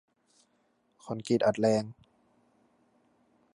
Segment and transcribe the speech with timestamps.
[1.03, 1.83] คอนกรีตอัดแรง